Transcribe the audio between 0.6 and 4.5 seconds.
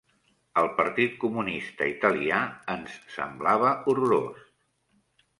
Partit Comunista Italià ens semblava horrorós.